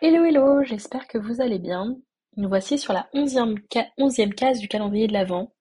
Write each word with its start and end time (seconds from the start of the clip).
Hello 0.00 0.24
hello, 0.24 0.62
j'espère 0.62 1.08
que 1.08 1.18
vous 1.18 1.40
allez 1.40 1.58
bien. 1.58 1.96
Nous 2.36 2.48
voici 2.48 2.78
sur 2.78 2.92
la 2.92 3.08
onzième, 3.14 3.58
case 4.32 4.60
du 4.60 4.68
calendrier 4.68 5.08
de 5.08 5.12
l'Avent 5.12 5.52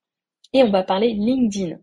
et 0.53 0.61
on 0.61 0.69
va 0.69 0.83
parler 0.83 1.13
LinkedIn. 1.13 1.79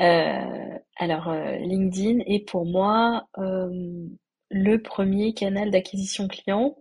Euh, 0.00 0.78
alors 0.96 1.28
euh, 1.28 1.56
LinkedIn 1.58 2.20
est 2.26 2.48
pour 2.48 2.64
moi 2.64 3.28
euh, 3.36 4.06
le 4.48 4.78
premier 4.78 5.34
canal 5.34 5.70
d'acquisition 5.70 6.28
client. 6.28 6.78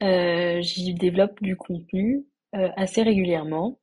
J'y 0.00 0.94
développe 0.94 1.40
du 1.40 1.56
contenu 1.56 2.26
assez 2.52 3.04
régulièrement 3.04 3.78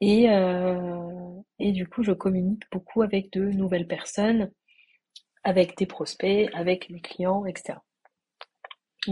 et, 0.00 0.26
et 1.58 1.72
du 1.72 1.88
coup 1.88 2.04
je 2.04 2.12
communique 2.12 2.62
beaucoup 2.70 3.02
avec 3.02 3.32
de 3.32 3.50
nouvelles 3.50 3.88
personnes, 3.88 4.52
avec 5.42 5.76
des 5.76 5.86
prospects, 5.86 6.48
avec 6.54 6.88
les 6.88 7.00
clients, 7.00 7.44
etc. 7.44 7.78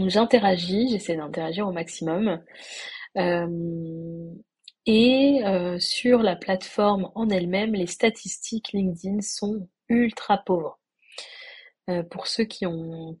J'interagis, 0.05 0.89
j'essaie 0.89 1.15
d'interagir 1.15 1.67
au 1.67 1.71
maximum. 1.71 2.41
Euh, 3.17 4.29
et 4.85 5.41
euh, 5.45 5.79
sur 5.79 6.19
la 6.19 6.35
plateforme 6.35 7.11
en 7.15 7.29
elle-même, 7.29 7.73
les 7.73 7.87
statistiques 7.87 8.71
LinkedIn 8.73 9.21
sont 9.21 9.67
ultra 9.89 10.37
pauvres. 10.37 10.79
Euh, 11.89 12.03
pour 12.03 12.27
ceux 12.27 12.43
qui 12.43 12.65
ont, 12.65 13.17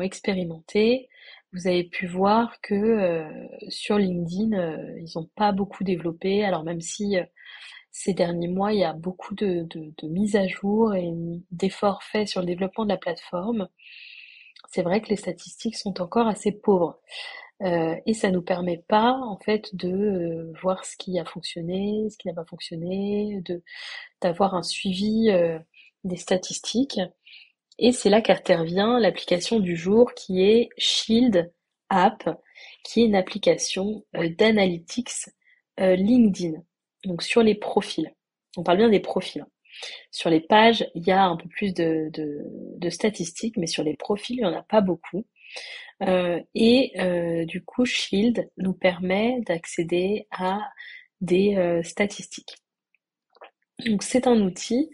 expérimenté, 0.00 1.08
vous 1.52 1.68
avez 1.68 1.84
pu 1.84 2.06
voir 2.06 2.60
que 2.62 3.28
sur 3.68 3.98
LinkedIn, 3.98 4.96
ils 4.98 5.12
n'ont 5.14 5.30
pas 5.36 5.52
beaucoup 5.52 5.84
développé. 5.84 6.44
Alors 6.44 6.64
même 6.64 6.80
si 6.80 7.16
ces 7.92 8.12
derniers 8.12 8.48
mois, 8.48 8.72
il 8.72 8.80
y 8.80 8.84
a 8.84 8.92
beaucoup 8.92 9.34
de 9.34 9.66
mises 10.02 10.36
à 10.36 10.46
jour 10.48 10.94
et 10.94 11.12
d'efforts 11.50 12.02
faits 12.02 12.28
sur 12.28 12.40
le 12.40 12.46
développement 12.46 12.84
de 12.84 12.90
la 12.90 12.98
plateforme, 12.98 13.68
c'est 14.76 14.82
vrai 14.82 15.00
que 15.00 15.08
les 15.08 15.16
statistiques 15.16 15.76
sont 15.76 16.02
encore 16.02 16.26
assez 16.26 16.52
pauvres. 16.52 17.00
Euh, 17.62 17.94
et 18.04 18.12
ça 18.12 18.30
nous 18.30 18.42
permet 18.42 18.84
pas 18.88 19.12
en 19.14 19.38
fait 19.38 19.74
de 19.74 19.88
euh, 19.88 20.52
voir 20.60 20.84
ce 20.84 20.94
qui 20.98 21.18
a 21.18 21.24
fonctionné, 21.24 22.06
ce 22.10 22.18
qui 22.18 22.28
n'a 22.28 22.34
pas 22.34 22.44
fonctionné, 22.44 23.40
de 23.46 23.62
d'avoir 24.20 24.54
un 24.54 24.62
suivi 24.62 25.30
euh, 25.30 25.58
des 26.04 26.16
statistiques. 26.16 27.00
Et 27.78 27.92
c'est 27.92 28.10
là 28.10 28.20
qu'intervient 28.20 29.00
l'application 29.00 29.60
du 29.60 29.76
jour 29.76 30.12
qui 30.12 30.42
est 30.42 30.68
Shield 30.76 31.50
App, 31.88 32.38
qui 32.84 33.02
est 33.02 33.06
une 33.06 33.16
application 33.16 34.04
d'analytics 34.14 35.30
LinkedIn, 35.78 36.62
donc 37.04 37.22
sur 37.22 37.42
les 37.42 37.54
profils. 37.54 38.14
On 38.58 38.62
parle 38.62 38.78
bien 38.78 38.90
des 38.90 39.00
profils. 39.00 39.46
Sur 40.10 40.30
les 40.30 40.40
pages, 40.40 40.88
il 40.94 41.06
y 41.06 41.10
a 41.10 41.24
un 41.24 41.36
peu 41.36 41.48
plus 41.48 41.74
de, 41.74 42.10
statistiques, 42.90 43.56
mais 43.56 43.66
sur 43.66 43.82
les 43.82 43.96
profils, 43.96 44.36
il 44.36 44.42
n'y 44.42 44.46
en 44.46 44.56
a 44.56 44.62
pas 44.62 44.80
beaucoup. 44.80 45.24
Euh, 46.02 46.40
et 46.54 46.92
euh, 46.98 47.44
du 47.44 47.64
coup, 47.64 47.84
Shield 47.84 48.48
nous 48.58 48.74
permet 48.74 49.40
d'accéder 49.46 50.26
à 50.30 50.60
des 51.20 51.56
euh, 51.56 51.82
statistiques. 51.82 52.56
Donc 53.84 54.02
c'est 54.02 54.26
un 54.26 54.40
outil 54.40 54.90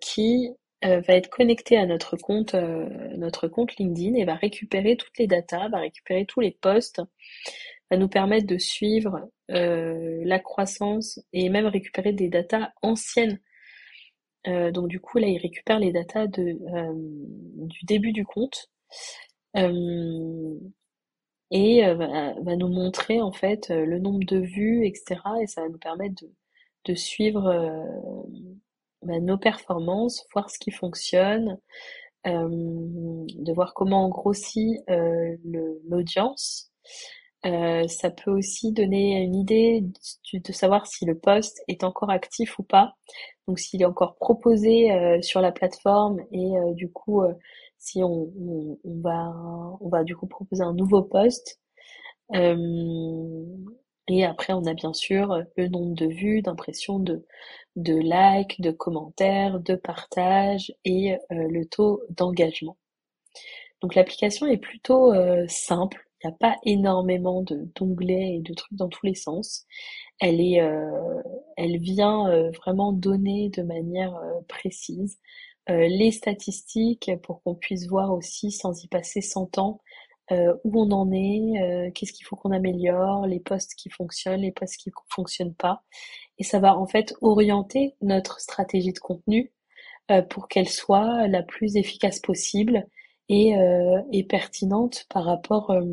qui 0.00 0.48
va 0.82 1.14
être 1.14 1.28
connecté 1.28 1.76
à 1.76 1.84
notre 1.84 2.16
compte, 2.16 2.54
notre 2.54 3.48
compte 3.48 3.76
LinkedIn 3.76 4.14
et 4.14 4.24
va 4.24 4.34
récupérer 4.34 4.96
toutes 4.96 5.18
les 5.18 5.26
datas, 5.26 5.68
va 5.68 5.80
récupérer 5.80 6.24
tous 6.24 6.40
les 6.40 6.52
posts, 6.52 7.02
va 7.90 7.96
nous 7.96 8.08
permettre 8.08 8.46
de 8.46 8.58
suivre 8.58 9.28
euh, 9.50 10.20
la 10.24 10.38
croissance 10.38 11.20
et 11.32 11.48
même 11.48 11.66
récupérer 11.66 12.12
des 12.12 12.28
datas 12.28 12.70
anciennes. 12.82 13.40
Euh, 14.46 14.70
donc 14.70 14.88
du 14.88 15.00
coup 15.00 15.18
là 15.18 15.26
il 15.26 15.38
récupère 15.38 15.78
les 15.78 15.92
datas 15.92 16.26
de, 16.26 16.58
euh, 16.74 16.94
du 17.66 17.84
début 17.84 18.12
du 18.12 18.24
compte 18.24 18.70
et 21.52 21.82
va, 21.82 22.56
nous 22.56 22.68
montrer 22.68 23.20
en 23.20 23.32
fait 23.32 23.70
le 23.70 23.98
nombre 23.98 24.24
de 24.24 24.38
vues, 24.38 24.86
etc. 24.86 25.20
Et 25.42 25.46
ça 25.48 25.62
va 25.62 25.68
nous 25.68 25.78
permettre 25.78 26.22
de, 26.84 26.94
suivre 26.94 27.42
bah, 29.02 29.18
nos 29.18 29.36
performances, 29.36 30.24
voir 30.32 30.48
ce 30.50 30.60
qui 30.60 30.70
fonctionne, 30.70 31.58
de 32.24 33.52
voir 33.52 33.74
comment 33.74 34.06
on 34.06 34.10
grossit 34.10 34.78
l'audience. 34.86 36.70
Euh, 37.46 37.88
ça 37.88 38.10
peut 38.10 38.30
aussi 38.30 38.72
donner 38.72 39.22
une 39.22 39.34
idée 39.34 39.82
de, 40.34 40.52
savoir 40.52 40.86
si 40.86 41.06
le 41.06 41.18
poste 41.18 41.62
est 41.68 41.84
encore 41.84 42.10
actif 42.10 42.58
ou 42.58 42.62
pas. 42.62 42.94
Donc 43.48 43.58
s'il 43.58 43.82
est 43.82 43.86
encore 43.86 44.16
proposé 44.16 44.92
euh, 44.92 45.22
sur 45.22 45.40
la 45.40 45.52
plateforme 45.52 46.20
et 46.32 46.58
euh, 46.58 46.72
du 46.74 46.90
coup 46.90 47.22
si 47.78 48.02
on, 48.04 48.30
va 48.84 49.32
on 49.80 49.88
va 49.88 50.04
du 50.04 50.16
coup 50.16 50.26
proposer 50.26 50.62
un 50.62 50.74
nouveau 50.74 51.02
poste. 51.02 51.60
et 54.08 54.24
après 54.24 54.52
on 54.52 54.64
a 54.66 54.74
bien 54.74 54.92
sûr 54.92 55.42
le 55.56 55.68
nombre 55.68 55.94
de 55.94 56.06
vues, 56.06 56.42
d'impressions, 56.42 56.98
de, 56.98 57.26
de 57.76 57.94
likes, 57.94 58.60
de 58.60 58.70
commentaires, 58.70 59.60
de 59.60 59.74
partages 59.76 60.72
et 60.84 61.16
le 61.30 61.64
taux 61.64 62.02
d'engagement. 62.10 62.76
Donc 63.82 63.94
l'application 63.94 64.46
est 64.46 64.58
plutôt 64.58 65.12
simple 65.48 66.09
il 66.22 66.28
n'y 66.28 66.32
a 66.34 66.36
pas 66.36 66.56
énormément 66.64 67.42
d'onglets 67.76 68.36
et 68.36 68.40
de 68.40 68.52
trucs 68.54 68.76
dans 68.76 68.88
tous 68.88 69.06
les 69.06 69.14
sens. 69.14 69.66
Elle 70.20 70.40
est, 70.40 70.60
euh, 70.60 71.22
elle 71.56 71.78
vient 71.78 72.28
euh, 72.28 72.50
vraiment 72.50 72.92
donner 72.92 73.48
de 73.50 73.62
manière 73.62 74.14
euh, 74.16 74.40
précise 74.48 75.18
les 75.68 76.10
statistiques 76.10 77.12
pour 77.22 77.42
qu'on 77.42 77.54
puisse 77.54 77.86
voir 77.86 78.12
aussi 78.12 78.50
sans 78.50 78.82
y 78.82 78.88
passer 78.88 79.20
100 79.20 79.58
ans 79.58 79.80
où 80.64 80.80
on 80.80 80.90
en 80.90 81.12
est, 81.12 81.92
qu'est-ce 81.92 82.12
qu'il 82.12 82.26
faut 82.26 82.34
qu'on 82.34 82.50
améliore, 82.50 83.24
les 83.26 83.38
postes 83.38 83.74
qui 83.76 83.88
fonctionnent, 83.88 84.40
les 84.40 84.50
postes 84.50 84.78
qui 84.78 84.88
ne 84.88 84.94
fonctionnent 85.14 85.54
pas. 85.54 85.84
Et 86.38 86.44
ça 86.44 86.58
va 86.58 86.76
en 86.76 86.86
fait 86.88 87.14
orienter 87.20 87.94
notre 88.00 88.40
stratégie 88.40 88.92
de 88.92 88.98
contenu 88.98 89.52
pour 90.28 90.48
qu'elle 90.48 90.68
soit 90.68 91.28
la 91.28 91.44
plus 91.44 91.76
efficace 91.76 92.18
possible 92.18 92.88
et, 93.30 93.56
euh, 93.56 94.02
et 94.12 94.24
pertinente 94.24 95.06
par 95.08 95.24
rapport, 95.24 95.70
euh, 95.70 95.84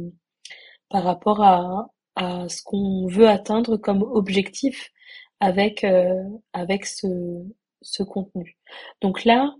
par 0.89 1.03
rapport 1.03 1.41
à, 1.43 1.87
à 2.15 2.49
ce 2.49 2.63
qu'on 2.63 3.07
veut 3.07 3.29
atteindre 3.29 3.77
comme 3.77 4.01
objectif 4.01 4.91
avec, 5.39 5.83
euh, 5.83 6.23
avec 6.53 6.85
ce, 6.87 7.07
ce 7.81 8.03
contenu. 8.03 8.57
Donc 9.01 9.23
là, 9.23 9.55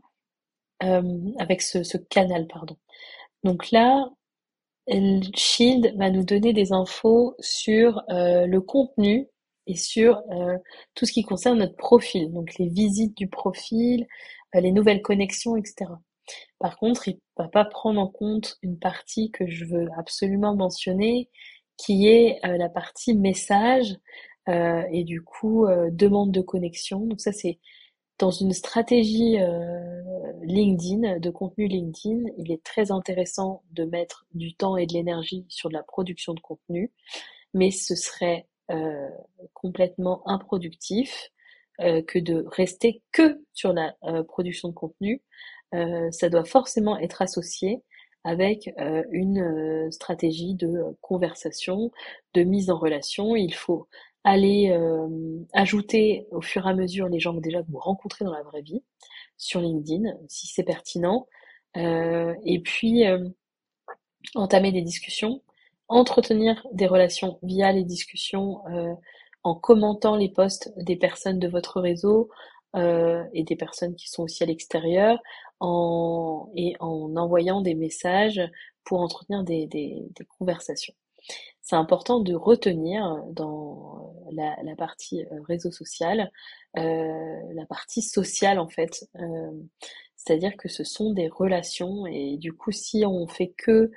avec 1.40 1.62
ce, 1.64 1.84
ce 1.84 1.98
canal, 1.98 2.48
pardon. 2.48 2.78
Donc 3.44 3.72
là, 3.72 4.10
Shield 4.88 5.96
va 5.98 6.10
nous 6.12 6.24
donner 6.24 6.54
des 6.54 6.72
infos 6.72 7.36
sur 7.40 8.04
le 8.10 8.60
contenu 8.60 9.28
et 9.66 9.76
sur 9.76 10.22
tout 10.94 11.06
ce 11.06 11.12
qui 11.12 11.24
concerne 11.24 11.60
notre 11.60 11.76
profil, 11.76 12.32
donc 12.32 12.58
les 12.60 12.70
visites 12.70 13.18
du 13.18 13.28
profil, 13.28 14.08
les 14.54 14.72
nouvelles 14.72 15.02
connexions, 15.02 15.56
etc. 15.56 15.86
Par 16.60 16.78
contre, 16.78 17.08
il 17.08 17.20
va 17.38 17.48
pas 17.48 17.66
prendre 17.66 18.00
en 18.00 18.08
compte 18.08 18.58
une 18.62 18.80
partie 18.80 19.32
que 19.32 19.48
je 19.48 19.66
veux 19.66 19.88
absolument 19.98 20.56
mentionner, 20.56 21.30
qui 21.78 22.08
est 22.08 22.40
euh, 22.46 22.58
la 22.58 22.70
partie 22.70 23.16
message 23.16 23.96
euh, 24.50 24.84
et 24.92 25.04
du 25.04 25.22
coup 25.22 25.66
euh, 25.66 25.90
demande 25.92 26.32
de 26.32 26.42
connexion. 26.42 27.06
Donc 27.06 27.22
ça 27.22 27.32
c'est 27.32 27.60
dans 28.20 28.32
une 28.32 28.52
stratégie 28.52 29.38
LinkedIn, 30.42 31.20
de 31.20 31.30
contenu 31.30 31.68
LinkedIn, 31.68 32.24
il 32.40 32.52
est 32.52 32.64
très 32.64 32.92
intéressant 32.92 33.62
de 33.70 33.84
mettre 33.84 34.26
du 34.34 34.56
temps 34.56 34.76
et 34.76 34.88
de 34.88 34.94
l'énergie 34.94 35.46
sur 35.50 35.70
la 35.70 35.84
production 35.84 36.34
de 36.34 36.40
contenu, 36.40 36.92
mais 37.54 37.70
ce 37.70 37.94
serait 37.94 38.48
complètement 39.54 40.28
improductif 40.28 41.30
que 41.78 42.18
de 42.18 42.44
rester 42.48 43.04
que 43.12 43.44
sur 43.54 43.72
la 43.72 43.96
production 44.28 44.70
de 44.70 44.74
contenu 44.74 45.22
ça 45.74 46.30
doit 46.30 46.46
forcément 46.46 46.98
être 46.98 47.22
associé 47.22 47.82
avec 48.28 48.74
euh, 48.78 49.04
une 49.12 49.40
euh, 49.40 49.90
stratégie 49.90 50.54
de 50.54 50.84
conversation, 51.00 51.92
de 52.34 52.44
mise 52.44 52.70
en 52.70 52.78
relation. 52.78 53.38
Il 53.38 53.54
faut 53.54 53.88
allez 54.26 54.78
ajouter 55.54 56.28
au 56.32 56.42
fur 56.42 56.68
et 56.68 56.70
à 56.70 56.74
mesure 56.74 57.08
les 57.08 57.18
gens 57.18 57.34
déjà 57.36 57.64
que 57.64 57.72
vous 57.72 57.80
rencontrez 57.80 58.26
dans 58.26 58.34
la 58.34 58.44
vraie 58.44 58.62
vie 58.62 58.84
sur 59.38 59.62
LinkedIn, 59.62 60.04
si 60.28 60.48
c'est 60.48 60.66
pertinent. 60.66 61.28
et 61.76 62.62
puis 62.62 63.06
entamer 64.36 64.74
des 64.74 64.82
discussions, 64.82 65.42
entretenir 65.88 66.68
des 66.74 66.88
relations 66.88 67.40
via 67.42 67.72
les 67.72 67.86
discussions 67.86 68.64
en 69.44 69.56
commentant 69.56 70.18
les 70.18 70.28
posts 70.28 70.74
des 70.76 70.98
personnes 70.98 71.40
de 71.40 71.48
votre 71.48 71.80
réseau 71.80 72.30
et 72.76 73.44
des 73.46 73.56
personnes 73.56 73.96
qui 73.96 74.10
sont 74.10 74.24
aussi 74.24 74.44
à 74.44 74.48
l'extérieur 74.48 75.20
en, 75.60 76.50
et 76.56 76.76
en 76.80 77.16
envoyant 77.16 77.62
des 77.62 77.76
messages 77.76 78.42
pour 78.84 79.02
entretenir 79.02 79.44
des, 79.44 79.68
des, 79.68 80.04
des 80.16 80.26
conversations. 80.40 80.94
C'est 81.62 81.76
important 81.76 82.22
de 82.22 82.34
retenir 82.34 83.24
dans 83.32 84.14
la, 84.32 84.56
la 84.64 84.76
partie 84.76 85.24
euh, 85.26 85.42
réseau 85.48 85.72
social, 85.72 86.32
euh, 86.78 86.82
la 87.54 87.66
partie 87.66 88.02
sociale 88.02 88.60
en 88.60 88.70
fait. 88.70 89.06
Euh, 89.20 89.52
c'est-à-dire 90.16 90.56
que 90.58 90.70
ce 90.70 90.84
sont 90.84 91.14
des 91.14 91.28
relations 91.28 92.08
et 92.08 92.38
du 92.38 92.54
coup 92.54 92.72
si 92.72 93.06
on 93.06 93.28
fait 93.28 93.54
que 93.58 93.92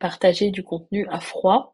partager 0.00 0.50
du 0.50 0.62
contenu 0.62 1.06
à 1.08 1.20
froid, 1.20 1.73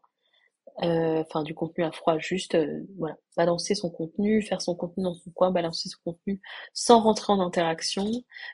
enfin 0.77 1.43
du 1.43 1.53
contenu 1.53 1.83
à 1.83 1.91
froid, 1.91 2.17
juste 2.17 2.55
euh, 2.55 2.81
voilà, 2.97 3.17
balancer 3.37 3.75
son 3.75 3.89
contenu, 3.89 4.41
faire 4.41 4.61
son 4.61 4.75
contenu 4.75 5.03
dans 5.03 5.13
son 5.13 5.31
coin, 5.31 5.51
balancer 5.51 5.89
son 5.89 5.99
contenu 6.03 6.41
sans 6.73 7.01
rentrer 7.01 7.33
en 7.33 7.39
interaction, 7.39 8.05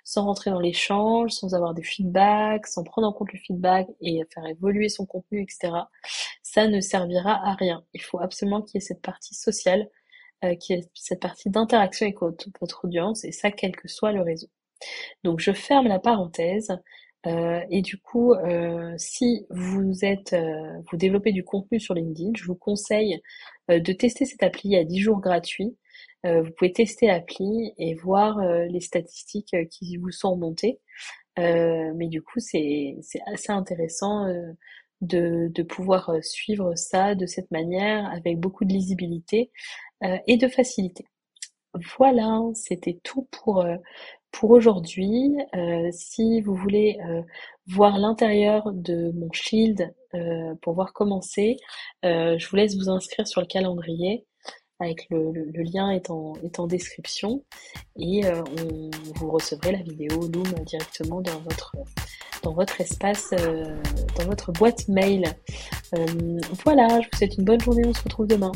sans 0.04 0.26
rentrer 0.26 0.52
dans 0.52 0.60
l'échange, 0.60 1.32
sans 1.32 1.54
avoir 1.54 1.74
des 1.74 1.84
feedbacks, 1.84 2.68
sans 2.68 2.84
prendre 2.84 3.08
en 3.08 3.14
compte 3.14 3.32
le 3.34 3.40
feedback 3.40 3.88
et 4.02 4.22
faire 4.34 4.46
évoluer 4.46 4.90
son 4.90 5.06
contenu, 5.06 5.42
etc. 5.42 5.74
Ça 6.44 6.68
ne 6.68 6.82
servira 6.82 7.34
à 7.48 7.54
rien. 7.56 7.84
Il 7.94 8.02
faut 8.02 8.20
absolument 8.20 8.62
qu'il 8.62 8.76
y 8.76 8.84
ait 8.84 8.88
cette 8.88 9.02
partie 9.02 9.36
sociale, 9.36 9.90
euh, 10.44 10.56
qu'il 10.56 10.78
y 10.78 10.80
ait 10.80 10.90
cette 10.94 11.22
partie 11.22 11.50
d'interaction 11.50 12.06
avec 12.06 12.20
votre, 12.22 12.48
votre 12.60 12.86
audience, 12.86 13.24
et 13.26 13.32
ça 13.32 13.52
quel 13.52 13.76
que 13.76 13.88
soit 13.88 14.12
le 14.12 14.22
réseau. 14.22 14.48
Donc 15.24 15.40
je 15.40 15.52
ferme 15.52 15.88
la 15.88 16.00
parenthèse. 16.00 16.72
Euh, 17.26 17.62
et 17.70 17.82
du 17.82 17.98
coup, 17.98 18.34
euh, 18.34 18.94
si 18.98 19.46
vous 19.50 20.06
êtes, 20.06 20.34
euh, 20.34 20.82
vous 20.90 20.98
développez 20.98 21.32
du 21.32 21.44
contenu 21.44 21.80
sur 21.80 21.94
LinkedIn, 21.94 22.32
je 22.36 22.46
vous 22.46 22.56
conseille 22.56 23.22
de 23.70 23.92
tester 23.92 24.26
cette 24.26 24.44
appli 24.44 24.78
à 24.78 24.86
10 24.86 25.00
jours 25.00 25.20
gratuits. 25.20 25.76
vous 26.24 26.52
pouvez 26.58 26.72
tester 26.74 27.08
l'appli 27.08 27.74
et 27.78 27.96
voir 27.96 28.40
les 28.70 28.80
statistiques 28.82 29.56
qui 29.70 29.98
vous 29.98 30.12
sont 30.12 30.32
remontées. 30.32 30.80
mais 31.38 32.08
du 32.08 32.22
coup, 32.22 32.40
c'est 32.40 32.98
assez 33.26 33.52
intéressant 33.52 34.26
de, 35.02 35.50
de, 35.54 35.64
pouvoir 35.64 36.12
suivre 36.24 36.76
ça 36.76 37.16
de 37.16 37.26
cette 37.26 37.52
manière 37.52 38.10
avec 38.12 38.40
beaucoup 38.40 38.66
de 38.66 38.74
lisibilité 38.74 39.52
et 40.28 40.38
de 40.38 40.48
facilité. 40.48 41.06
Voilà, 41.98 42.42
c'était 42.54 43.00
tout 43.04 43.28
pour, 43.32 43.66
pour 44.32 44.52
aujourd'hui. 44.52 45.36
Euh, 45.56 45.90
si 45.92 46.42
vous 46.42 46.56
voulez 46.56 47.00
euh, 47.08 47.22
voir 47.68 47.98
l'intérieur 47.98 48.72
de 48.74 49.12
mon 49.12 49.32
shield 49.32 49.94
euh, 50.14 50.54
pour 50.62 50.74
voir 50.74 50.94
comment 50.94 51.22
c'est, 51.22 51.58
je 52.04 52.50
vous 52.50 52.56
laisse 52.56 52.76
vous 52.76 52.90
inscrire 52.90 53.28
sur 53.28 53.42
le 53.42 53.48
calendrier. 53.48 54.26
Avec 54.80 55.08
le, 55.10 55.34
lien 55.64 55.90
est 55.90 56.12
en, 56.12 56.34
est 56.44 56.60
en 56.60 56.68
description 56.68 57.44
et 57.96 58.22
on, 58.28 58.92
vous 59.16 59.32
recevrez 59.32 59.72
la 59.72 59.82
vidéo 59.82 60.28
Loom 60.32 60.54
directement 60.66 61.20
dans 61.20 61.40
votre 61.40 61.72
dans 62.44 62.54
votre 62.54 62.80
espace, 62.80 63.32
dans 63.32 64.26
votre 64.26 64.52
boîte 64.52 64.88
mail. 64.88 65.26
voilà, 66.64 67.02
je 67.02 67.08
vous 67.12 67.18
souhaite 67.18 67.38
une 67.38 67.44
bonne 67.44 67.60
journée, 67.60 67.88
on 67.88 67.94
se 67.94 68.04
retrouve 68.04 68.28
demain. 68.28 68.52